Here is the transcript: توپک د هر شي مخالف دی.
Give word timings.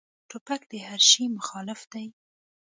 توپک 0.29 0.61
د 0.71 0.73
هر 0.87 1.01
شي 1.09 1.23
مخالف 1.37 1.81
دی. 1.91 2.05